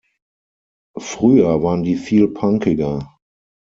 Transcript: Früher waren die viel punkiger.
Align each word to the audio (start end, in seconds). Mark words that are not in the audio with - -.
Früher 0.97 1.61
waren 1.61 1.83
die 1.83 1.95
viel 1.95 2.27
punkiger. 2.29 3.19